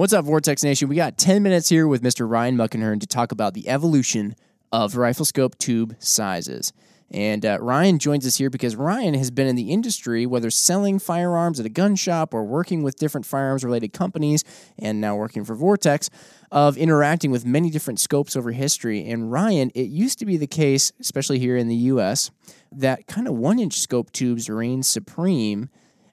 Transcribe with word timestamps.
What's 0.00 0.14
up, 0.14 0.24
Vortex 0.24 0.64
Nation? 0.64 0.88
We 0.88 0.96
got 0.96 1.18
10 1.18 1.42
minutes 1.42 1.68
here 1.68 1.86
with 1.86 2.02
Mr. 2.02 2.26
Ryan 2.26 2.56
Muckenhirn 2.56 3.00
to 3.00 3.06
talk 3.06 3.32
about 3.32 3.52
the 3.52 3.68
evolution 3.68 4.34
of 4.72 4.96
rifle 4.96 5.26
scope 5.26 5.58
tube 5.58 5.94
sizes. 5.98 6.72
And 7.10 7.44
uh, 7.44 7.58
Ryan 7.60 7.98
joins 7.98 8.26
us 8.26 8.36
here 8.36 8.48
because 8.48 8.76
Ryan 8.76 9.12
has 9.12 9.30
been 9.30 9.46
in 9.46 9.56
the 9.56 9.70
industry, 9.70 10.24
whether 10.24 10.48
selling 10.50 10.98
firearms 11.00 11.60
at 11.60 11.66
a 11.66 11.68
gun 11.68 11.96
shop 11.96 12.32
or 12.32 12.44
working 12.44 12.82
with 12.82 12.96
different 12.96 13.26
firearms 13.26 13.62
related 13.62 13.92
companies, 13.92 14.42
and 14.78 15.02
now 15.02 15.16
working 15.16 15.44
for 15.44 15.54
Vortex, 15.54 16.08
of 16.50 16.78
interacting 16.78 17.30
with 17.30 17.44
many 17.44 17.68
different 17.68 18.00
scopes 18.00 18.36
over 18.36 18.52
history. 18.52 19.06
And 19.06 19.30
Ryan, 19.30 19.70
it 19.74 19.90
used 19.90 20.18
to 20.20 20.24
be 20.24 20.38
the 20.38 20.46
case, 20.46 20.94
especially 20.98 21.40
here 21.40 21.58
in 21.58 21.68
the 21.68 21.76
US, 21.76 22.30
that 22.72 23.06
kind 23.06 23.28
of 23.28 23.34
one 23.34 23.58
inch 23.58 23.78
scope 23.78 24.12
tubes 24.12 24.48
reigned 24.48 24.86
supreme. 24.86 25.68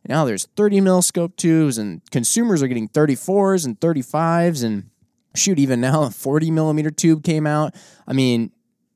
Now 0.07 0.25
there's 0.25 0.45
30 0.55 0.81
mil 0.81 1.01
scope 1.01 1.35
tubes, 1.35 1.77
and 1.77 2.01
consumers 2.11 2.63
are 2.63 2.67
getting 2.67 2.89
34s 2.89 3.65
and 3.65 3.79
35s, 3.79 4.63
and 4.63 4.89
shoot, 5.35 5.59
even 5.59 5.81
now 5.81 6.03
a 6.03 6.09
40 6.09 6.51
millimeter 6.51 6.91
tube 6.91 7.23
came 7.23 7.45
out. 7.45 7.75
I 8.07 8.13
mean, 8.13 8.51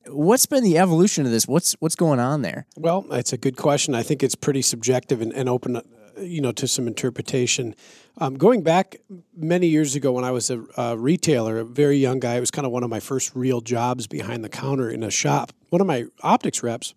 what's 0.07 0.45
been 0.45 0.63
the 0.63 0.77
evolution 0.77 1.25
of 1.25 1.31
this? 1.31 1.47
What's 1.47 1.73
what's 1.79 1.95
going 1.95 2.19
on 2.19 2.41
there? 2.41 2.65
Well, 2.77 3.05
it's 3.11 3.33
a 3.33 3.37
good 3.37 3.57
question. 3.57 3.95
I 3.95 4.03
think 4.03 4.23
it's 4.23 4.35
pretty 4.35 4.61
subjective 4.61 5.21
and, 5.21 5.33
and 5.33 5.49
open, 5.49 5.81
you 6.19 6.41
know, 6.41 6.51
to 6.53 6.67
some 6.67 6.87
interpretation. 6.87 7.75
Um, 8.17 8.37
going 8.37 8.61
back 8.61 8.97
many 9.35 9.67
years 9.67 9.95
ago 9.95 10.11
when 10.11 10.23
I 10.23 10.31
was 10.31 10.49
a, 10.49 10.63
a, 10.77 10.97
retailer, 10.97 11.59
a 11.59 11.65
very 11.65 11.97
young 11.97 12.19
guy, 12.19 12.35
it 12.35 12.39
was 12.39 12.51
kind 12.51 12.65
of 12.65 12.71
one 12.71 12.83
of 12.83 12.89
my 12.89 12.99
first 12.99 13.31
real 13.35 13.61
jobs 13.61 14.07
behind 14.07 14.43
the 14.43 14.49
counter 14.49 14.89
in 14.89 15.03
a 15.03 15.11
shop. 15.11 15.53
One 15.69 15.81
of 15.81 15.87
my 15.87 16.05
optics 16.21 16.61
reps 16.61 16.93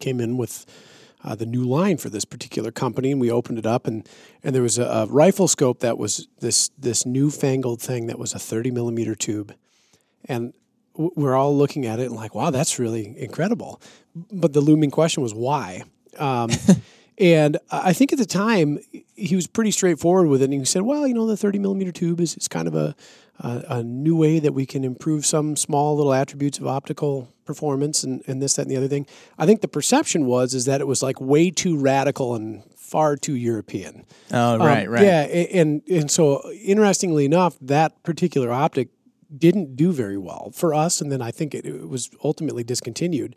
came 0.00 0.20
in 0.20 0.36
with 0.36 0.66
uh, 1.24 1.34
the 1.34 1.46
new 1.46 1.64
line 1.64 1.96
for 1.96 2.08
this 2.08 2.24
particular 2.24 2.70
company, 2.70 3.10
and 3.12 3.20
we 3.20 3.30
opened 3.30 3.58
it 3.58 3.66
up, 3.66 3.86
and 3.86 4.08
and 4.42 4.54
there 4.54 4.62
was 4.62 4.78
a, 4.78 4.84
a 4.84 5.06
rifle 5.06 5.48
scope 5.48 5.80
that 5.80 5.98
was 5.98 6.28
this 6.40 6.70
this 6.78 7.06
newfangled 7.06 7.80
thing 7.80 8.06
that 8.06 8.18
was 8.18 8.34
a 8.34 8.38
30 8.38 8.70
millimeter 8.70 9.14
tube, 9.14 9.54
and 10.26 10.52
we're 10.94 11.34
all 11.34 11.56
looking 11.56 11.86
at 11.86 11.98
it 11.98 12.06
and 12.06 12.14
like, 12.14 12.34
wow, 12.34 12.50
that's 12.50 12.78
really 12.78 13.14
incredible. 13.18 13.80
But 14.14 14.52
the 14.52 14.60
looming 14.60 14.90
question 14.90 15.22
was 15.22 15.34
why. 15.34 15.84
Um, 16.18 16.50
and 17.18 17.58
I 17.70 17.92
think 17.92 18.12
at 18.12 18.18
the 18.18 18.26
time 18.26 18.78
he 19.14 19.34
was 19.34 19.46
pretty 19.46 19.70
straightforward 19.70 20.28
with 20.28 20.42
it. 20.42 20.46
And 20.46 20.54
he 20.54 20.64
said, 20.64 20.82
well, 20.82 21.06
you 21.06 21.14
know, 21.14 21.26
the 21.26 21.36
30 21.36 21.58
millimeter 21.58 21.92
tube 21.92 22.20
is, 22.20 22.36
is 22.36 22.48
kind 22.48 22.68
of 22.68 22.74
a, 22.74 22.94
a, 23.38 23.64
a, 23.68 23.82
new 23.82 24.16
way 24.16 24.38
that 24.38 24.52
we 24.52 24.66
can 24.66 24.84
improve 24.84 25.24
some 25.24 25.56
small 25.56 25.96
little 25.96 26.12
attributes 26.12 26.58
of 26.58 26.66
optical 26.66 27.31
performance 27.52 28.02
and, 28.02 28.22
and 28.26 28.42
this, 28.42 28.54
that, 28.54 28.62
and 28.62 28.70
the 28.70 28.76
other 28.76 28.88
thing. 28.88 29.06
I 29.38 29.46
think 29.46 29.60
the 29.60 29.68
perception 29.68 30.26
was 30.26 30.54
is 30.54 30.64
that 30.64 30.80
it 30.80 30.86
was 30.86 31.02
like 31.02 31.20
way 31.20 31.50
too 31.50 31.76
radical 31.76 32.34
and 32.34 32.62
far 32.76 33.16
too 33.16 33.34
European. 33.34 34.04
Oh, 34.32 34.58
right, 34.58 34.86
um, 34.86 34.92
right. 34.92 35.04
Yeah. 35.04 35.22
And, 35.22 35.82
and 35.88 36.10
so 36.10 36.42
interestingly 36.52 37.24
enough, 37.24 37.56
that 37.60 38.02
particular 38.02 38.52
optic 38.52 38.88
didn't 39.36 39.76
do 39.76 39.92
very 39.92 40.18
well 40.18 40.50
for 40.54 40.74
us. 40.74 41.00
And 41.00 41.10
then 41.10 41.22
I 41.22 41.30
think 41.30 41.54
it, 41.54 41.64
it 41.64 41.88
was 41.88 42.10
ultimately 42.22 42.64
discontinued. 42.64 43.36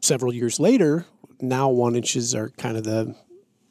Several 0.00 0.32
years 0.32 0.60
later, 0.60 1.06
now 1.40 1.68
one 1.68 1.96
inches 1.96 2.34
are 2.34 2.50
kind 2.50 2.76
of 2.76 2.84
the 2.84 3.14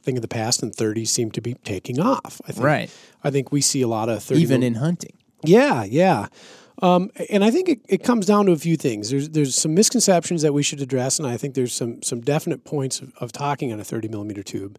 thing 0.03 0.17
of 0.17 0.22
the 0.22 0.28
past, 0.28 0.61
and 0.64 0.72
30s 0.72 1.08
seem 1.08 1.31
to 1.31 1.42
be 1.42 1.56
taking 1.56 2.00
off. 2.00 2.39
I 2.48 2.52
think. 2.52 2.64
Right. 2.64 2.89
I 3.23 3.31
think 3.31 3.52
we 3.52 3.61
see 3.61 3.81
a 3.81 3.88
lot 3.88 4.08
of 4.08 4.23
30 4.23 4.42
even 4.42 4.64
in 4.64 4.76
hunting. 4.76 5.17
Yeah, 5.44 5.83
yeah. 5.83 6.28
Um, 6.81 7.09
and 7.30 7.44
I 7.44 7.52
think 7.52 7.70
it, 7.70 7.81
it 7.88 8.04
comes 8.04 8.26
down 8.26 8.48
to 8.48 8.52
a 8.52 8.58
few 8.58 8.76
things. 8.76 9.09
There's 9.09 9.30
there's 9.30 9.56
some 9.56 9.73
misconceptions 9.73 10.42
that 10.42 10.54
we 10.54 10.64
should 10.64 10.82
address, 10.82 11.20
and 11.20 11.28
I 11.28 11.38
think 11.38 11.56
there's 11.56 11.73
some 11.73 12.02
some 12.04 12.22
definite 12.22 12.66
points 12.66 13.00
of, 13.00 13.14
of 13.17 13.32
talking 13.32 13.72
on 13.72 13.80
a 13.80 13.84
30 13.84 14.09
millimeter 14.09 14.44
tube. 14.44 14.78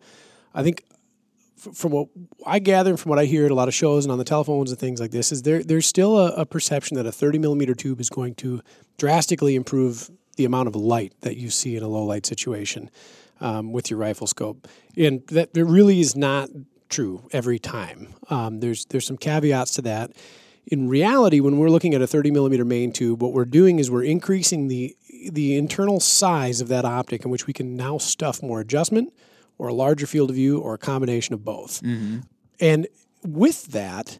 I 0.54 0.62
think 0.62 0.84
from 1.56 1.92
what 1.92 2.08
I 2.46 2.58
gather 2.58 2.90
and 2.90 3.00
from 3.00 3.10
what 3.10 3.18
I 3.18 3.24
hear 3.24 3.46
at 3.46 3.50
a 3.50 3.54
lot 3.54 3.68
of 3.68 3.74
shows 3.74 4.04
and 4.04 4.12
on 4.12 4.18
the 4.18 4.24
telephones 4.24 4.70
and 4.70 4.78
things 4.78 5.00
like 5.00 5.10
this, 5.10 5.32
is 5.32 5.42
there 5.42 5.62
there's 5.62 5.86
still 5.86 6.18
a, 6.18 6.32
a, 6.32 6.46
perception 6.46 6.96
that 6.96 7.06
a 7.06 7.12
30 7.12 7.38
millimeter 7.38 7.74
tube 7.74 8.00
is 8.00 8.10
going 8.10 8.34
to 8.36 8.60
drastically 8.98 9.54
improve 9.54 10.10
the 10.36 10.44
amount 10.44 10.68
of 10.68 10.76
light 10.76 11.14
that 11.22 11.36
you 11.38 11.48
see 11.48 11.76
in 11.76 11.82
a 11.82 11.88
low 11.88 12.04
light 12.04 12.26
situation 12.26 12.90
um, 13.40 13.72
with 13.72 13.90
your 13.90 13.98
rifle 13.98 14.26
scope, 14.26 14.68
and 14.96 15.26
that 15.28 15.48
really 15.54 16.00
is 16.00 16.14
not 16.14 16.50
true 16.88 17.26
every 17.32 17.58
time. 17.58 18.14
Um, 18.28 18.60
there's 18.60 18.84
there's 18.86 19.06
some 19.06 19.16
caveats 19.16 19.72
to 19.76 19.82
that. 19.82 20.12
In 20.66 20.88
reality, 20.88 21.38
when 21.40 21.58
we're 21.58 21.70
looking 21.70 21.94
at 21.94 22.02
a 22.02 22.06
30 22.06 22.32
millimeter 22.32 22.64
main 22.64 22.92
tube, 22.92 23.22
what 23.22 23.32
we're 23.32 23.44
doing 23.44 23.78
is 23.78 23.90
we're 23.90 24.02
increasing 24.02 24.68
the 24.68 24.96
the 25.30 25.56
internal 25.56 25.98
size 25.98 26.60
of 26.60 26.68
that 26.68 26.84
optic 26.84 27.24
in 27.24 27.30
which 27.30 27.46
we 27.46 27.52
can 27.52 27.76
now 27.76 27.98
stuff 27.98 28.42
more 28.42 28.60
adjustment 28.60 29.12
or 29.58 29.68
a 29.68 29.74
larger 29.74 30.06
field 30.06 30.30
of 30.30 30.36
view 30.36 30.58
or 30.58 30.74
a 30.74 30.78
combination 30.78 31.34
of 31.34 31.44
both. 31.44 31.82
Mm-hmm. 31.82 32.18
And 32.60 32.86
with 33.24 33.66
that, 33.68 34.18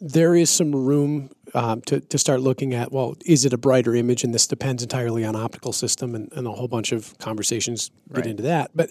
there 0.00 0.34
is 0.34 0.50
some 0.50 0.74
room 0.74 1.30
um, 1.54 1.80
to, 1.82 2.00
to 2.00 2.18
start 2.18 2.40
looking 2.40 2.74
at 2.74 2.92
well, 2.92 3.16
is 3.24 3.44
it 3.44 3.52
a 3.52 3.58
brighter 3.58 3.94
image? 3.94 4.22
And 4.24 4.34
this 4.34 4.46
depends 4.46 4.82
entirely 4.82 5.24
on 5.24 5.34
optical 5.34 5.72
system, 5.72 6.14
and, 6.14 6.32
and 6.32 6.46
a 6.46 6.52
whole 6.52 6.68
bunch 6.68 6.92
of 6.92 7.16
conversations 7.18 7.90
get 8.08 8.18
right. 8.18 8.26
into 8.26 8.42
that. 8.44 8.70
But 8.74 8.90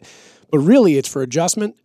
but 0.51 0.59
really, 0.59 0.97
it's 0.97 1.09
for 1.09 1.21
adjustment, 1.21 1.75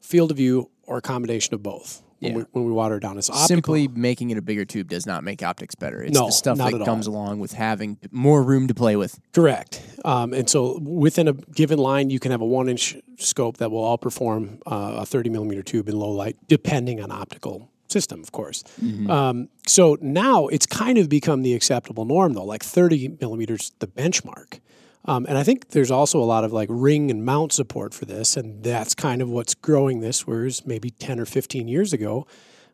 field 0.00 0.30
of 0.30 0.36
view, 0.36 0.70
or 0.84 0.98
a 0.98 1.02
combination 1.02 1.54
of 1.54 1.62
both 1.62 2.02
when, 2.20 2.32
yeah. 2.32 2.38
we, 2.38 2.44
when 2.52 2.64
we 2.64 2.72
water 2.72 2.96
it 2.96 3.00
down. 3.00 3.18
It's 3.18 3.30
optical. 3.30 3.46
Simply 3.46 3.88
making 3.88 4.30
it 4.30 4.38
a 4.38 4.42
bigger 4.42 4.64
tube 4.64 4.88
does 4.88 5.06
not 5.06 5.24
make 5.24 5.42
optics 5.42 5.74
better. 5.74 6.02
It's 6.02 6.14
no, 6.14 6.26
the 6.26 6.32
stuff 6.32 6.58
that 6.58 6.84
comes 6.84 7.06
all. 7.06 7.14
along 7.14 7.38
with 7.38 7.52
having 7.52 7.98
more 8.10 8.42
room 8.42 8.68
to 8.68 8.74
play 8.74 8.96
with. 8.96 9.18
Correct. 9.32 9.82
Um, 10.04 10.32
and 10.32 10.48
so 10.48 10.78
within 10.80 11.28
a 11.28 11.32
given 11.32 11.78
line, 11.78 12.10
you 12.10 12.18
can 12.18 12.30
have 12.30 12.40
a 12.40 12.46
one 12.46 12.68
inch 12.68 12.96
scope 13.18 13.58
that 13.58 13.70
will 13.70 13.84
outperform 13.84 14.60
uh, 14.66 15.00
a 15.00 15.06
30 15.06 15.30
millimeter 15.30 15.62
tube 15.62 15.88
in 15.88 15.98
low 15.98 16.10
light, 16.10 16.36
depending 16.48 17.00
on 17.00 17.10
optical 17.10 17.70
system, 17.88 18.20
of 18.20 18.32
course. 18.32 18.64
Mm-hmm. 18.82 19.10
Um, 19.10 19.48
so 19.66 19.96
now 20.00 20.48
it's 20.48 20.66
kind 20.66 20.98
of 20.98 21.08
become 21.08 21.42
the 21.42 21.54
acceptable 21.54 22.04
norm, 22.04 22.34
though, 22.34 22.44
like 22.44 22.62
30 22.62 23.16
millimeters, 23.20 23.72
the 23.78 23.86
benchmark. 23.86 24.60
Um, 25.04 25.26
and 25.26 25.38
I 25.38 25.42
think 25.42 25.70
there's 25.70 25.90
also 25.90 26.20
a 26.20 26.24
lot 26.24 26.44
of 26.44 26.52
like 26.52 26.68
ring 26.70 27.10
and 27.10 27.24
mount 27.24 27.52
support 27.52 27.94
for 27.94 28.04
this, 28.04 28.36
and 28.36 28.62
that's 28.62 28.94
kind 28.94 29.22
of 29.22 29.28
what's 29.28 29.54
growing 29.54 30.00
this. 30.00 30.26
Whereas 30.26 30.66
maybe 30.66 30.90
10 30.90 31.20
or 31.20 31.24
15 31.24 31.68
years 31.68 31.92
ago, 31.92 32.26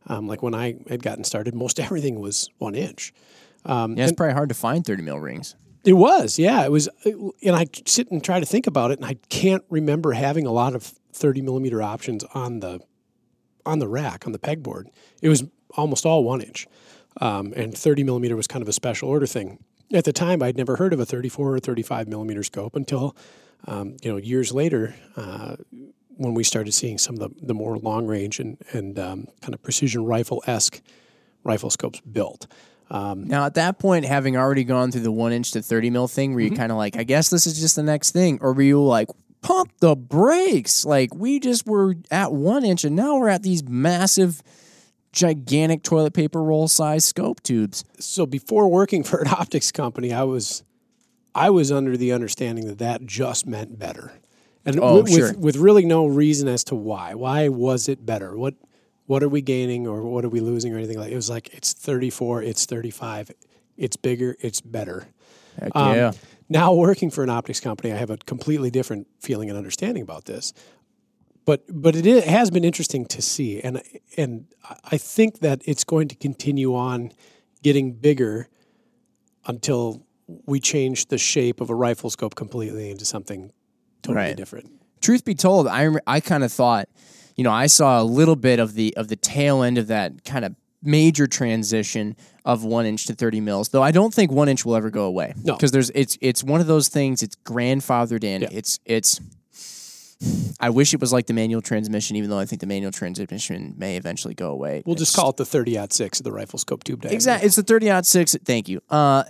um, 0.07 0.27
like 0.27 0.43
when 0.43 0.55
I 0.55 0.77
had 0.89 1.03
gotten 1.03 1.25
started, 1.25 1.55
most 1.55 1.79
everything 1.81 2.21
was 2.21 2.49
one 2.59 2.75
inch. 2.75 3.13
Um, 3.65 3.97
yeah, 3.97 4.05
it's 4.05 4.13
probably 4.13 4.35
hard 4.35 4.49
to 4.51 4.55
find 4.55 4.85
30 4.85 5.03
mil 5.03 5.19
rings. 5.19 5.57
It 5.85 5.95
was, 5.95 6.39
yeah. 6.39 6.65
It 6.65 6.73
was, 6.73 6.89
and 7.05 7.55
I 7.55 7.67
sit 7.87 8.11
and 8.11 8.25
try 8.25 8.41
to 8.41 8.47
think 8.47 8.67
about 8.67 8.91
it, 8.91 8.99
and 8.99 9.07
I 9.07 9.15
can't 9.29 9.65
remember 9.69 10.13
having 10.13 10.47
a 10.47 10.53
lot 10.53 10.75
of 10.75 10.95
30 11.13 11.43
millimeter 11.43 11.83
options 11.83 12.25
on 12.35 12.61
the 12.61 12.81
on 13.67 13.79
the 13.79 13.89
rack 13.89 14.27
on 14.27 14.33
the 14.33 14.39
pegboard. 14.39 14.89
It 15.23 15.29
was 15.29 15.45
almost 15.77 16.05
all 16.05 16.25
one 16.25 16.41
inch, 16.41 16.67
um, 17.21 17.53
and 17.57 17.77
30 17.77 18.03
millimeter 18.03 18.37
was 18.37 18.47
kind 18.47 18.63
of 18.63 18.69
a 18.69 18.73
special 18.73 19.09
order 19.09 19.27
thing 19.27 19.59
at 19.95 20.05
the 20.05 20.13
time, 20.13 20.43
I'd 20.43 20.57
never 20.57 20.77
heard 20.77 20.93
of 20.93 21.01
a 21.01 21.07
34 21.07 21.55
or 21.55 21.59
35 21.61 22.09
millimeter 22.09 22.43
scope 22.43 22.77
until, 22.77 23.17
um, 23.67 23.97
you 24.03 24.11
know, 24.11 24.17
years 24.17 24.53
later 24.53 24.95
uh, 25.17 25.57
when 26.17 26.35
we 26.35 26.45
started 26.45 26.73
seeing 26.73 26.99
some 26.99 27.15
of 27.15 27.21
the, 27.21 27.47
the 27.47 27.55
more 27.55 27.79
long 27.79 28.07
range 28.07 28.41
and, 28.41 28.59
and 28.73 28.99
um, 28.99 29.27
kind 29.41 29.55
of 29.55 29.63
precision 29.63 30.05
rifle 30.05 30.43
esque 30.47 30.83
rifle 31.45 31.71
scopes 31.71 32.01
built. 32.01 32.47
Um, 32.91 33.25
now, 33.25 33.47
at 33.47 33.55
that 33.55 33.79
point, 33.79 34.05
having 34.05 34.37
already 34.37 34.65
gone 34.65 34.91
through 34.91 35.03
the 35.03 35.13
one 35.13 35.33
inch 35.33 35.53
to 35.53 35.63
30 35.63 35.91
mil 35.91 36.09
thing, 36.09 36.35
were 36.35 36.41
you 36.41 36.51
mm-hmm. 36.51 36.57
kind 36.57 36.73
of 36.73 36.79
like, 36.79 36.97
I 36.97 37.05
guess 37.05 37.31
this 37.31 37.47
is 37.47 37.59
just 37.59 37.77
the 37.77 37.83
next 37.83 38.11
thing? 38.11 38.39
Or 38.41 38.53
were 38.53 38.63
you 38.63 38.83
like, 38.83 39.09
pump 39.43 39.73
the 39.81 39.97
brakes? 39.97 40.85
Like, 40.85 41.15
we 41.15 41.41
just 41.41 41.67
were 41.67 41.97
at 42.11 42.33
one 42.33 42.65
inch 42.65 42.85
and 42.85 42.95
now 42.95 43.17
we're 43.17 43.29
at 43.29 43.43
these 43.43 43.67
massive 43.67 44.43
gigantic 45.15 45.83
toilet 45.83 46.13
paper 46.13 46.43
roll 46.43 46.69
size 46.69 47.05
scope 47.05 47.43
tubes. 47.43 47.85
So 47.99 48.27
before 48.27 48.69
working 48.69 49.03
for 49.05 49.21
an 49.21 49.29
optics 49.39 49.73
company, 49.73 50.13
I 50.13 50.25
was 50.25 50.63
I 51.35 51.51
was 51.51 51.73
under 51.73 51.97
the 51.97 52.13
understanding 52.13 52.67
that 52.67 52.79
that 52.79 53.07
just 53.07 53.47
meant 53.47 53.79
better. 53.79 54.13
And 54.67 54.79
oh, 54.81 55.03
with, 55.03 55.13
sure. 55.13 55.35
with 55.35 55.57
really 55.57 55.85
no 55.85 56.07
reason 56.07 56.49
as 56.49 56.65
to 56.65 56.75
why. 56.75 57.15
Why 57.15 57.49
was 57.49 57.89
it 57.89 58.05
better? 58.05 58.37
What 58.37 58.55
what 59.07 59.23
are 59.23 59.29
we 59.29 59.43
gaining 59.43 59.87
or 59.87 60.03
what 60.03 60.25
are 60.25 60.31
we 60.31 60.41
losing 60.41 60.75
or 60.75 60.79
anything 60.79 60.99
like 60.99 61.13
it 61.13 61.17
was 61.17 61.31
like 61.31 61.53
it's 61.55 61.73
34, 61.73 62.43
it's 62.43 62.67
35, 62.67 63.31
it's 63.77 63.97
bigger, 63.97 64.37
it's 64.41 64.61
better. 64.61 65.07
Heck 65.61 65.77
um, 65.77 65.95
yeah. 65.95 66.13
Now 66.49 66.73
working 66.73 67.11
for 67.11 67.23
an 67.23 67.31
optics 67.31 67.61
company, 67.61 67.93
I 67.93 67.97
have 67.97 68.11
a 68.11 68.17
completely 68.17 68.71
different 68.71 69.07
feeling 69.21 69.49
and 69.49 69.59
understanding 69.59 70.03
about 70.03 70.25
this 70.25 70.53
but 71.45 71.65
but 71.69 71.95
it 71.95 72.25
has 72.25 72.51
been 72.51 72.65
interesting 72.65 73.05
to 73.07 73.23
see, 73.23 73.61
and 73.61 73.83
and 74.17 74.47
I 74.85 74.97
think 74.97 75.41
that 75.41 75.63
it's 75.67 75.85
going 75.85 76.09
to 76.09 76.15
continue 76.15 76.75
on 76.75 77.13
getting 77.63 77.93
bigger 77.93 78.49
until 79.47 80.07
we 80.47 80.59
change 80.59 81.07
the 81.07 81.19
shape 81.19 81.61
of 81.61 81.69
a 81.71 81.75
rifle 81.75 82.09
scope 82.09 82.35
completely 82.35 82.91
into 82.91 83.05
something 83.05 83.53
totally 84.03 84.27
right. 84.27 84.37
different. 84.37 84.71
Truth 85.03 85.25
be 85.25 85.35
told, 85.35 85.69
I 85.69 85.91
I 86.07 86.21
kind 86.21 86.45
of 86.45 86.53
thought, 86.53 86.89
you 87.37 87.45
know, 87.45 87.53
I 87.53 87.67
saw 87.67 88.01
a 88.01 88.05
little 88.05 88.37
bit 88.37 88.59
of 88.59 88.75
the 88.75 88.97
of 88.97 89.09
the 89.09 89.17
tail 89.17 89.63
end 89.63 89.77
of 89.77 89.89
that 89.89 90.25
kind 90.25 90.45
of 90.45 90.55
major 90.83 91.27
transition 91.27 92.17
of 92.45 92.63
one 92.63 92.85
inch 92.85 93.07
to 93.07 93.15
30 93.15 93.41
mils 93.41 93.71
though 93.71 93.83
i 93.83 93.91
don't 93.91 94.13
think 94.13 94.31
one 94.31 94.51
inch 94.51 94.67
will 94.67 94.77
ever 94.77 94.91
go 94.91 95.05
away 95.05 95.33
no 95.43 95.55
because 95.55 95.73
there's 95.73 95.89
it's 95.95 96.19
it's 96.21 96.45
one 96.45 96.61
of 96.61 96.67
those 96.67 96.89
things 96.89 97.23
it's 97.23 97.37
grandfathered 97.37 98.23
in 98.23 98.43
yeah. 98.43 98.49
it's 98.53 98.79
it's 98.85 99.19
I 100.61 100.71
wish 100.71 100.95
it 100.95 101.01
was 101.01 101.13
like 101.13 101.27
the 101.27 101.33
manual 101.33 101.61
transmission, 101.61 102.17
even 102.17 102.31
though 102.31 102.39
I 102.39 102.47
think 102.47 102.61
the 102.61 102.67
manual 102.67 102.93
transmission 102.93 103.75
may 103.77 103.97
eventually 103.97 104.35
go 104.35 104.51
away. 104.51 104.83
We'll 104.87 104.95
just 104.95 105.15
call 105.15 105.31
it 105.31 105.37
the 105.37 105.45
30 105.45 105.79
aught 105.79 105.93
six 105.93 106.21
of 106.21 106.25
the 106.25 106.33
rifle 106.33 106.59
scope 106.59 106.85
tube 106.85 107.03
diameter. 107.03 107.15
Exactly. 107.15 107.47
It's 107.47 107.57
the 107.57 107.63
30 107.63 107.91
aught 107.91 108.07
six. 108.07 108.37
Thank 108.45 108.69
you. 108.69 108.81
Uh, 108.89 109.25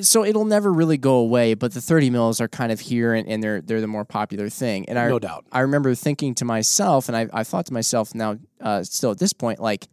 so 0.00 0.24
it'll 0.24 0.44
never 0.44 0.72
really 0.72 0.96
go 0.96 1.16
away, 1.16 1.54
but 1.54 1.72
the 1.72 1.80
30 1.80 2.10
mils 2.10 2.40
are 2.40 2.48
kind 2.48 2.72
of 2.72 2.80
here 2.80 3.14
and, 3.14 3.28
and 3.28 3.42
they're 3.42 3.60
they're 3.60 3.80
the 3.80 3.86
more 3.86 4.04
popular 4.04 4.48
thing. 4.48 4.88
And 4.88 4.98
I 4.98 5.08
No 5.08 5.18
doubt. 5.18 5.46
I 5.52 5.60
remember 5.60 5.94
thinking 5.94 6.34
to 6.36 6.44
myself, 6.44 7.08
and 7.08 7.16
I 7.16 7.28
I 7.32 7.44
thought 7.44 7.66
to 7.66 7.72
myself 7.72 8.14
now, 8.14 8.38
uh, 8.60 8.82
still 8.82 9.10
at 9.10 9.18
this 9.18 9.32
point, 9.32 9.60
like, 9.60 9.88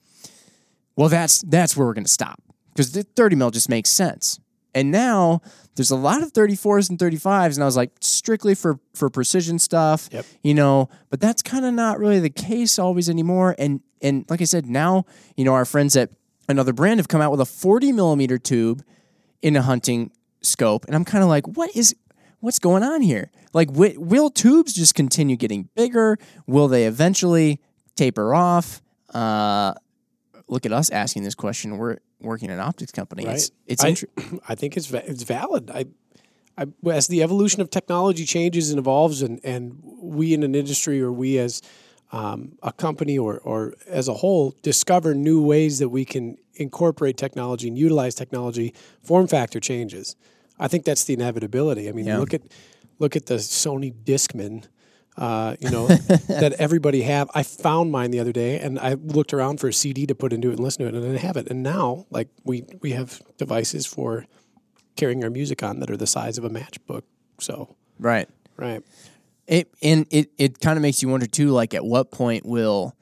well, 0.96 1.10
that's 1.10 1.42
that's 1.44 1.76
where 1.76 1.86
we're 1.86 1.94
gonna 1.94 2.08
stop 2.08 2.42
because 2.74 2.92
the 2.94 3.04
30 3.04 3.36
mil 3.36 3.52
just 3.52 3.70
makes 3.70 3.90
sense. 3.90 4.40
And 4.76 4.92
now 4.92 5.42
there's 5.76 5.92
a 5.92 5.96
lot 5.96 6.22
of 6.22 6.32
34s 6.34 6.90
and 6.90 7.00
35s, 7.00 7.56
and 7.56 7.64
I 7.64 7.66
was 7.66 7.76
like, 7.78 7.92
strictly 8.02 8.54
for 8.56 8.80
for 8.94 9.10
precision 9.10 9.58
stuff, 9.60 10.10
Yep. 10.12 10.26
you 10.44 10.54
know. 10.54 10.90
But 11.10 11.20
that's 11.20 11.42
kind 11.42 11.66
of 11.66 11.74
not 11.74 11.98
really 12.00 12.20
the 12.20 12.30
case 12.30 12.78
always 12.78 13.10
anymore. 13.10 13.56
And 13.58 13.82
and 14.02 14.26
like 14.30 14.42
I 14.42 14.46
said, 14.46 14.66
now 14.68 15.06
you 15.36 15.44
know 15.46 15.54
our 15.54 15.66
friends 15.66 15.96
at 15.98 16.12
another 16.48 16.74
brand 16.74 17.00
have 17.00 17.08
come 17.08 17.22
out 17.22 17.32
with 17.32 17.42
a 17.42 17.46
40 17.46 17.92
millimeter 17.92 18.38
tube 18.38 18.84
in 19.42 19.56
a 19.56 19.62
hunting 19.62 20.12
scope, 20.42 20.86
and 20.86 20.96
I'm 20.96 21.06
kind 21.06 21.24
of 21.24 21.30
like, 21.30 21.48
what 21.48 21.76
is 21.76 21.96
what's 22.42 22.60
going 22.60 22.84
on 22.84 23.02
here? 23.02 23.32
Like, 23.54 23.70
wi- 23.70 23.96
will 23.98 24.30
tubes 24.30 24.74
just 24.74 24.96
continue 24.96 25.36
getting 25.36 25.68
bigger? 25.76 26.18
Will 26.48 26.68
they 26.68 26.86
eventually 26.86 27.60
taper 27.96 28.34
off? 28.36 28.82
Uh, 29.14 29.74
look 30.48 30.66
at 30.66 30.72
us 30.72 30.90
asking 30.92 31.24
this 31.24 31.36
question. 31.36 31.78
We're 31.78 31.98
working 32.22 32.50
in 32.50 32.56
an 32.56 32.60
optics 32.62 32.92
company. 32.92 33.24
It's 33.24 33.28
Right. 33.28 33.52
it's 33.68 33.84
I, 33.84 33.88
inter- 33.90 34.08
I 34.50 34.56
think 34.56 34.76
it's 34.78 34.88
va- 34.88 35.10
it's 35.10 35.24
valid. 35.24 35.72
I, 35.72 35.86
I, 36.58 36.66
as 36.90 37.08
the 37.08 37.24
evolution 37.24 37.62
of 37.62 37.70
technology 37.70 38.26
changes 38.26 38.70
and 38.70 38.80
evolves, 38.80 39.22
and, 39.22 39.40
and 39.44 39.82
we 40.02 40.34
in 40.34 40.44
an 40.44 40.56
industry 40.56 41.02
or 41.02 41.12
we 41.12 41.38
as 41.38 41.62
um, 42.12 42.58
a 42.64 42.74
company 42.74 43.18
or, 43.18 43.38
or 43.40 43.74
as 43.88 44.08
a 44.08 44.14
whole 44.16 44.56
discover 44.62 45.14
new 45.14 45.42
ways 45.42 45.80
that 45.80 45.90
we 45.90 46.04
can 46.06 46.38
incorporate 46.56 47.16
technology 47.16 47.68
and 47.70 47.78
utilize 47.78 48.14
technology, 48.16 48.74
form 49.02 49.28
factor 49.28 49.60
changes. 49.62 50.16
I 50.60 50.68
think 50.68 50.84
that's 50.84 51.06
the 51.06 51.14
inevitability. 51.14 51.88
I 51.88 51.94
mean, 51.94 52.08
Yeah. 52.08 52.18
look 52.18 52.34
at 52.34 52.42
look 52.98 53.16
at 53.16 53.28
the 53.28 53.36
Sony 53.36 53.94
Discman. 53.94 54.66
Uh, 55.20 55.56
you 55.60 55.70
know 55.70 55.88
that 56.28 56.56
everybody 56.60 57.02
have. 57.02 57.30
I 57.36 57.44
found 57.44 57.92
mine 57.92 58.12
the 58.12 58.20
other 58.22 58.32
day, 58.32 58.58
and 58.58 58.80
I 58.80 58.94
looked 58.94 59.34
around 59.34 59.60
for 59.60 59.68
a 59.68 59.74
CD 59.74 60.06
to 60.08 60.16
put 60.16 60.32
into 60.32 60.48
it 60.50 60.54
and 60.54 60.62
listen 60.62 60.84
to 60.84 60.88
it, 60.88 60.96
and 60.96 61.04
I 61.04 61.08
didn't 61.08 61.22
have 61.22 61.36
it. 61.36 61.50
And 61.52 61.62
now, 61.62 62.06
like 62.10 62.30
we 62.46 62.64
we 62.82 62.92
have 62.94 63.22
devices 63.38 63.86
for 63.86 64.26
carrying 64.96 65.24
our 65.24 65.30
music 65.30 65.62
on 65.62 65.80
that 65.82 65.92
are 65.92 65.98
the 65.98 66.08
size 66.08 66.38
of 66.38 66.46
a 66.46 66.50
matchbook. 66.50 67.04
So 67.40 67.76
right. 68.00 68.28
right, 68.56 68.82
It 69.46 69.70
and 69.82 70.06
it 70.10 70.32
it 70.38 70.60
kind 70.62 70.78
of 70.78 70.82
makes 70.82 71.02
you 71.02 71.10
wonder 71.10 71.28
too. 71.28 71.50
Like, 71.50 71.74
at 71.74 71.84
what 71.84 72.12
point 72.12 72.46
will 72.46 72.96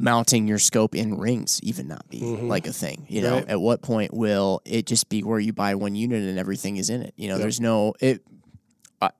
mounting 0.00 0.46
your 0.46 0.58
scope 0.60 0.94
in 0.94 1.18
rings 1.18 1.60
even 1.64 1.88
not 1.88 2.08
be 2.08 2.20
like 2.20 2.66
a 2.68 2.72
thing? 2.72 3.06
You 3.08 3.22
know, 3.22 3.34
Right. 3.34 3.48
at 3.48 3.60
what 3.60 3.82
point 3.82 4.14
will 4.14 4.60
it 4.64 4.86
just 4.86 5.08
be 5.08 5.22
where 5.24 5.40
you 5.40 5.52
buy 5.52 5.74
one 5.74 5.96
unit 5.96 6.22
and 6.22 6.38
everything 6.38 6.76
is 6.76 6.90
in 6.90 7.02
it? 7.02 7.12
You 7.16 7.28
know, 7.28 7.38
there's 7.38 7.60
no 7.60 7.94
it. 8.00 8.22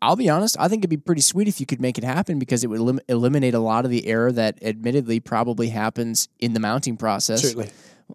I'll 0.02 0.16
be 0.16 0.28
honest. 0.28 0.56
I 0.58 0.68
think 0.68 0.80
it'd 0.80 0.90
be 0.90 0.96
pretty 0.96 1.20
sweet 1.20 1.46
if 1.46 1.60
you 1.60 1.66
could 1.66 1.80
make 1.80 1.98
it 1.98 2.04
happen 2.04 2.38
because 2.38 2.64
it 2.64 2.66
would 2.66 2.80
elim- 2.80 3.00
eliminate 3.08 3.54
a 3.54 3.60
lot 3.60 3.84
of 3.84 3.90
the 3.90 4.06
error 4.06 4.32
that, 4.32 4.58
admittedly, 4.62 5.20
probably 5.20 5.68
happens 5.68 6.28
in 6.40 6.52
the 6.52 6.60
mounting 6.60 6.96
process. 6.96 7.42
certainly. 7.42 7.70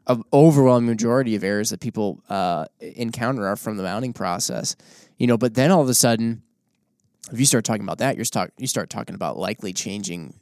a 0.07 0.19
overwhelming 0.33 0.89
majority 0.89 1.35
of 1.35 1.43
errors 1.43 1.69
that 1.69 1.79
people 1.79 2.21
uh, 2.29 2.65
encounter 2.79 3.47
are 3.47 3.55
from 3.55 3.77
the 3.77 3.83
mounting 3.83 4.11
process. 4.11 4.75
You 5.17 5.27
know, 5.27 5.37
but 5.37 5.53
then 5.53 5.71
all 5.71 5.81
of 5.81 5.87
a 5.87 5.93
sudden, 5.93 6.41
if 7.31 7.39
you 7.39 7.45
start 7.45 7.63
talking 7.63 7.83
about 7.83 7.99
that, 7.99 8.17
you're 8.17 8.25
talk 8.25 8.49
you 8.57 8.67
start 8.67 8.89
talking 8.89 9.15
about 9.15 9.37
likely 9.37 9.71
changing 9.71 10.33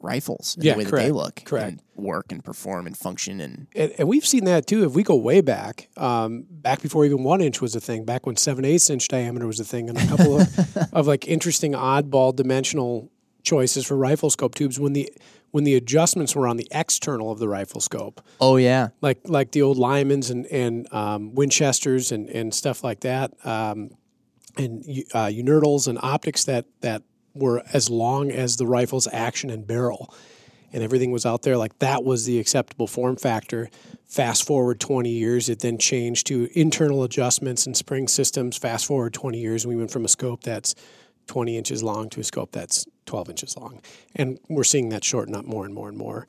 rifles 0.00 0.54
and 0.56 0.64
Yeah, 0.64 0.72
the 0.74 0.78
way 0.78 0.84
that 0.84 0.96
they 0.96 1.10
look, 1.10 1.42
correct. 1.44 1.68
and 1.68 1.82
work 1.96 2.30
and 2.30 2.44
perform 2.44 2.86
and 2.86 2.96
function 2.96 3.40
and 3.40 3.66
And, 3.74 3.92
and 3.98 4.08
we've 4.08 4.26
seen 4.26 4.44
that 4.44 4.66
too. 4.66 4.84
If 4.84 4.92
we 4.92 5.02
go 5.02 5.16
way 5.16 5.40
back, 5.40 5.88
um, 5.96 6.44
back 6.50 6.82
before 6.82 7.04
even 7.04 7.24
one 7.24 7.40
inch 7.40 7.60
was 7.60 7.74
a 7.74 7.80
thing, 7.80 8.04
back 8.04 8.24
when 8.26 8.36
seven 8.36 8.64
eighths 8.64 8.90
inch 8.90 9.08
diameter 9.08 9.46
was 9.46 9.58
a 9.60 9.64
thing, 9.64 9.88
and 9.88 9.98
a 9.98 10.06
couple 10.06 10.40
of, 10.40 10.48
of 10.92 11.06
like 11.06 11.26
interesting 11.26 11.72
oddball 11.72 12.34
dimensional 12.34 13.10
choices 13.42 13.86
for 13.86 13.96
rifle 13.96 14.30
scope 14.30 14.54
tubes 14.54 14.78
when 14.78 14.92
the 14.92 15.10
when 15.50 15.64
the 15.64 15.74
adjustments 15.74 16.36
were 16.36 16.46
on 16.46 16.58
the 16.58 16.68
external 16.70 17.30
of 17.32 17.38
the 17.38 17.48
rifle 17.48 17.80
scope, 17.80 18.20
oh 18.40 18.56
yeah, 18.56 18.88
like 19.00 19.18
like 19.24 19.52
the 19.52 19.62
old 19.62 19.78
Lymans 19.78 20.30
and 20.30 20.46
and 20.46 20.86
um, 20.92 21.34
Winchesters 21.34 22.12
and 22.12 22.28
and 22.28 22.52
stuff 22.54 22.84
like 22.84 23.00
that, 23.00 23.32
um, 23.46 23.90
and 24.56 24.84
uh, 25.14 25.26
Unertls 25.28 25.88
and 25.88 25.98
optics 26.02 26.44
that 26.44 26.66
that 26.82 27.02
were 27.38 27.62
as 27.72 27.88
long 27.90 28.30
as 28.30 28.56
the 28.56 28.66
rifle's 28.66 29.08
action 29.12 29.50
and 29.50 29.66
barrel. 29.66 30.12
And 30.72 30.82
everything 30.82 31.12
was 31.12 31.24
out 31.24 31.42
there 31.42 31.56
like 31.56 31.78
that 31.78 32.04
was 32.04 32.26
the 32.26 32.38
acceptable 32.38 32.86
form 32.86 33.16
factor. 33.16 33.70
Fast 34.04 34.46
forward 34.46 34.80
20 34.80 35.10
years 35.10 35.48
it 35.48 35.60
then 35.60 35.78
changed 35.78 36.26
to 36.26 36.48
internal 36.58 37.04
adjustments 37.04 37.66
and 37.66 37.76
spring 37.76 38.06
systems. 38.08 38.56
Fast 38.56 38.86
forward 38.86 39.14
20 39.14 39.38
years 39.38 39.66
we 39.66 39.76
went 39.76 39.90
from 39.90 40.04
a 40.04 40.08
scope 40.08 40.42
that's 40.42 40.74
20 41.26 41.56
inches 41.56 41.82
long 41.82 42.08
to 42.10 42.20
a 42.20 42.24
scope 42.24 42.52
that's 42.52 42.86
12 43.06 43.30
inches 43.30 43.56
long. 43.56 43.80
And 44.14 44.38
we're 44.48 44.64
seeing 44.64 44.90
that 44.90 45.04
shorten 45.04 45.34
up 45.34 45.44
more 45.44 45.64
and 45.64 45.74
more 45.74 45.88
and 45.88 45.96
more 45.96 46.26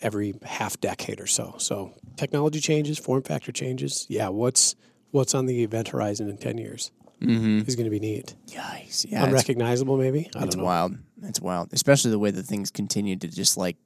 every 0.00 0.34
half 0.42 0.80
decade 0.80 1.20
or 1.20 1.26
so. 1.26 1.54
So 1.58 1.92
technology 2.16 2.60
changes 2.60 2.98
form 2.98 3.22
factor 3.22 3.52
changes. 3.52 4.06
Yeah 4.08 4.28
what's 4.28 4.74
what's 5.10 5.34
on 5.34 5.46
the 5.46 5.62
event 5.62 5.88
horizon 5.88 6.28
in 6.28 6.36
10 6.36 6.58
years 6.58 6.90
is 7.20 7.74
going 7.76 7.84
to 7.84 7.90
be 7.90 7.98
neat 8.00 8.34
yikes, 8.46 9.04
yeah, 9.10 9.24
unrecognizable 9.24 9.96
maybe 9.96 10.30
i 10.36 10.44
it's 10.44 10.54
don't 10.54 10.58
know 10.58 10.64
wild. 10.64 10.96
It's 11.24 11.40
wild, 11.40 11.72
especially 11.72 12.12
the 12.12 12.18
way 12.18 12.30
that 12.30 12.44
things 12.44 12.70
continue 12.70 13.16
to 13.16 13.26
just 13.26 13.56
like 13.56 13.76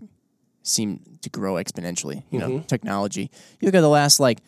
seem 0.63 1.01
to 1.23 1.31
grow 1.31 1.55
exponentially. 1.55 2.25
You 2.31 2.39
know, 2.41 2.49
Mm-hmm. 2.51 2.67
technology. 2.67 3.31
You 3.59 3.67
look 3.67 3.75
at 3.75 3.81
the 3.81 3.89
last 3.89 4.21
like 4.21 4.41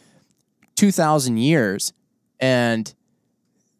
two 0.76 0.90
thousand 0.92 1.38
years, 1.38 1.94
and 2.40 2.92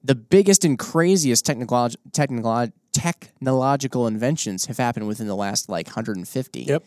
the 0.03 0.15
biggest 0.15 0.65
and 0.65 0.79
craziest 0.79 1.45
technolog- 1.45 1.97
technological 2.93 4.07
inventions 4.07 4.67
have 4.67 4.79
happened 4.79 5.07
within 5.07 5.27
the 5.27 5.37
last 5.37 5.69
like 5.69 5.87
150. 5.87 6.63
yep 6.63 6.83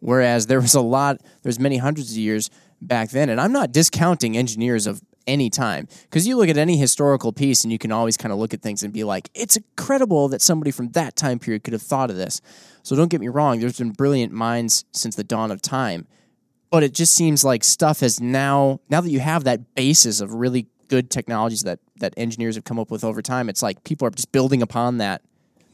Whereas 0.00 0.46
there 0.46 0.60
was 0.60 0.74
a 0.74 0.80
lot, 0.80 1.20
there's 1.42 1.58
many 1.58 1.78
hundreds 1.78 2.12
of 2.12 2.18
years 2.18 2.50
back 2.80 3.10
then. 3.10 3.28
And 3.30 3.40
I'm 3.40 3.50
not 3.52 3.72
discounting 3.72 4.36
engineers 4.36 4.86
of 4.86 5.02
any 5.28 5.50
time 5.50 5.86
because 6.02 6.26
you 6.26 6.36
look 6.36 6.48
at 6.48 6.56
any 6.56 6.76
historical 6.76 7.32
piece 7.32 7.62
and 7.62 7.70
you 7.70 7.78
can 7.78 7.92
always 7.92 8.16
kind 8.16 8.32
of 8.32 8.38
look 8.38 8.52
at 8.52 8.62
things 8.62 8.82
and 8.82 8.92
be 8.92 9.04
like, 9.04 9.30
it's 9.34 9.56
incredible 9.56 10.26
that 10.28 10.42
somebody 10.42 10.72
from 10.72 10.88
that 10.90 11.14
time 11.14 11.38
period 11.38 11.62
could 11.62 11.74
have 11.74 11.82
thought 11.82 12.10
of 12.10 12.16
this. 12.16 12.40
So 12.82 12.96
don't 12.96 13.08
get 13.08 13.20
me 13.20 13.28
wrong, 13.28 13.60
there's 13.60 13.78
been 13.78 13.92
brilliant 13.92 14.32
minds 14.32 14.84
since 14.92 15.14
the 15.14 15.22
dawn 15.22 15.52
of 15.52 15.62
time. 15.62 16.08
But 16.70 16.82
it 16.82 16.92
just 16.92 17.14
seems 17.14 17.44
like 17.44 17.62
stuff 17.62 18.00
has 18.00 18.20
now, 18.20 18.80
now 18.90 19.00
that 19.00 19.10
you 19.10 19.20
have 19.20 19.44
that 19.44 19.74
basis 19.74 20.20
of 20.20 20.34
really 20.34 20.66
good 20.88 21.10
technologies 21.10 21.62
that, 21.62 21.78
that 21.96 22.14
engineers 22.16 22.56
have 22.56 22.64
come 22.64 22.78
up 22.78 22.90
with 22.90 23.04
over 23.04 23.22
time, 23.22 23.48
it's 23.48 23.62
like 23.62 23.84
people 23.84 24.08
are 24.08 24.10
just 24.10 24.32
building 24.32 24.62
upon 24.62 24.98
that 24.98 25.22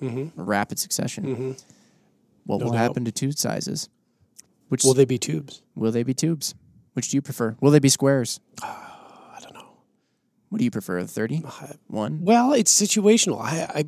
in 0.01 0.33
rapid 0.37 0.79
succession. 0.79 1.25
Mm-hmm. 1.25 1.53
What 2.45 2.61
will 2.61 2.73
doubt. 2.73 2.79
happen 2.79 3.05
to 3.07 3.13
tube 3.13 3.35
sizes? 3.35 3.89
Which 4.69 4.85
will 4.85 4.95
they 4.95 5.05
be 5.05 5.19
tubes 5.19 5.63
Will 5.75 5.93
they 5.93 6.03
be 6.03 6.15
tubes? 6.15 6.55
Which 6.95 7.09
do 7.09 7.17
you 7.17 7.23
prefer? 7.23 7.57
Will 7.61 7.71
they 7.71 7.79
be 7.79 7.89
squares? 7.89 8.41
Ah. 8.63 8.84
I 10.55 10.55
don't 10.55 10.55
know 10.55 10.55
What 10.55 10.59
do 10.59 10.65
you 10.65 10.71
prefer? 10.71 11.03
The 11.03 11.09
30? 11.09 11.43
One? 11.89 12.25
Well, 12.25 12.53
it's 12.53 12.73
situational. 12.73 13.41
I, 13.41 13.81
I, 13.81 13.85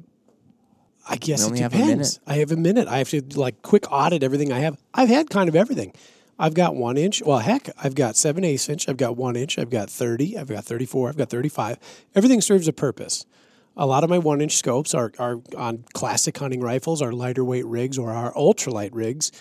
I 1.09 1.17
guess 1.17 1.47
it 1.47 1.59
have 1.59 1.73
depends. 1.73 1.89
minute. 1.89 2.19
I 2.27 2.35
have 2.39 2.51
a 2.53 2.57
minute. 2.57 2.89
I 2.89 2.99
have 2.99 3.11
to 3.11 3.23
like 3.37 3.63
quick 3.63 3.91
audit 3.91 4.23
everything 4.23 4.53
I 4.53 4.59
have. 4.61 4.77
I've 4.93 5.09
had 5.09 5.31
kind 5.31 5.49
of 5.49 5.57
everything. 5.57 5.95
I've 6.39 6.55
got 6.55 6.75
one 6.77 6.97
inch. 6.97 7.23
Well, 7.25 7.39
heck, 7.39 7.71
I've 7.83 7.95
got 7.95 8.17
seven 8.17 8.45
eighths 8.45 8.69
inch. 8.69 8.89
I've 8.89 8.97
got 8.97 9.17
one 9.17 9.37
inch. 9.37 9.59
I've 9.59 9.71
got 9.71 9.89
thirty. 9.89 10.37
I've 10.37 10.49
got 10.49 10.65
thirty-four. 10.65 11.09
I've 11.09 11.17
got 11.17 11.31
thirty-five. 11.31 11.79
Everything 12.15 12.41
serves 12.41 12.69
a 12.69 12.73
purpose. 12.73 13.25
A 13.77 13.87
lot 13.87 14.05
of 14.05 14.11
my 14.11 14.19
one 14.19 14.41
inch 14.41 14.57
scopes 14.57 14.95
are, 14.95 15.13
are 15.19 15.41
on 15.57 15.85
classic 15.95 16.37
hunting 16.37 16.61
rifles, 16.61 17.01
our 17.01 17.13
lighter 17.13 17.45
weight 17.45 17.67
rigs, 17.67 17.97
or 17.99 18.11
our 18.11 18.33
ultralight 18.35 18.91
rigs. 18.93 19.33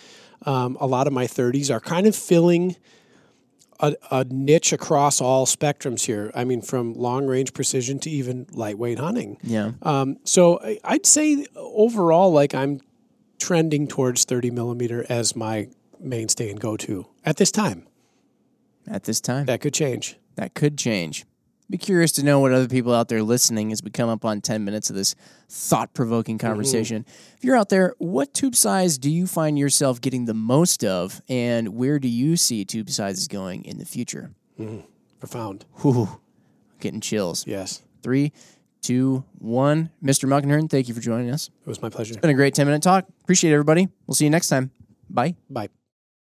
Um, 0.46 0.78
a 0.80 0.88
lot 0.88 1.08
of 1.08 1.14
my 1.14 1.26
30s 1.26 1.74
are 1.74 1.80
kind 1.80 2.06
of 2.06 2.16
filling 2.16 2.76
a, 3.80 3.96
a 4.12 4.24
niche 4.26 4.72
across 4.74 5.22
all 5.22 5.46
spectrums 5.46 6.06
here. 6.06 6.32
I 6.34 6.44
mean, 6.46 6.62
from 6.62 6.94
long 6.94 7.26
range 7.28 7.54
precision 7.54 8.00
to 8.00 8.10
even 8.10 8.48
lightweight 8.52 9.00
hunting. 9.00 9.38
Yeah. 9.44 9.72
Um, 9.82 10.18
so 10.24 10.60
I- 10.62 10.80
I'd 10.84 11.06
say 11.06 11.46
overall, 11.56 12.32
like 12.32 12.56
I'm 12.56 12.82
trending 13.40 13.88
towards 13.88 14.24
30 14.26 14.52
millimeter 14.52 15.06
as 15.10 15.36
my 15.36 15.68
mainstay 16.00 16.50
and 16.50 16.60
go 16.60 16.78
to 16.78 17.06
at 17.26 17.38
this 17.38 17.52
time. 17.52 17.86
At 18.88 19.04
this 19.04 19.20
time, 19.20 19.46
That 19.48 19.62
could 19.62 19.74
change. 19.74 20.18
that 20.36 20.54
could 20.54 20.78
change. 20.78 21.26
Be 21.70 21.78
curious 21.78 22.12
to 22.14 22.24
know 22.24 22.40
what 22.40 22.52
other 22.52 22.68
people 22.68 22.94
out 22.94 23.08
there 23.08 23.24
listening 23.24 23.72
as 23.72 23.82
we 23.82 23.90
come 23.90 24.08
up 24.08 24.24
on 24.24 24.40
10 24.40 24.64
minutes 24.64 24.90
of 24.90 24.96
this 24.96 25.16
thought 25.50 25.94
provoking 25.94 26.38
mm-hmm. 26.38 26.48
conversation. 26.48 27.06
If 27.38 27.44
you're 27.44 27.56
out 27.56 27.70
there, 27.70 27.96
what 27.98 28.34
tube 28.34 28.56
size 28.56 28.98
do 28.98 29.10
you 29.10 29.26
find 29.26 29.58
yourself 29.58 30.00
getting 30.00 30.26
the 30.26 30.34
most 30.34 30.84
of, 30.84 31.22
and 31.28 31.70
where 31.70 31.98
do 31.98 32.08
you 32.08 32.38
see 32.38 32.66
tube 32.66 32.90
sizes 32.90 33.28
going 33.28 33.66
in 33.66 33.80
the 33.80 33.86
future? 33.86 34.32
Mm-hmm. 34.60 34.82
Profound. 35.20 35.66
Whew, 35.82 36.22
getting 36.80 37.02
chills. 37.02 37.48
Yes. 37.48 37.82
Three, 38.04 38.32
two, 38.82 39.24
one. 39.40 39.90
Mr. 40.04 40.30
Muckenhirn, 40.30 40.70
thank 40.70 40.88
you 40.88 40.94
for 40.94 41.02
joining 41.02 41.32
us. 41.32 41.50
It 41.66 41.70
was 41.70 41.82
my 41.82 41.90
pleasure. 41.90 42.14
It's 42.14 42.22
been 42.22 42.30
a 42.30 42.36
great 42.36 42.54
10 42.54 42.68
minute 42.68 42.84
talk. 42.84 43.08
Appreciate 43.24 43.52
it, 43.52 43.54
everybody. 43.54 43.88
We'll 44.06 44.16
see 44.16 44.26
you 44.26 44.32
next 44.32 44.50
time. 44.50 44.72
Bye. 45.10 45.36
Bye. 45.50 45.70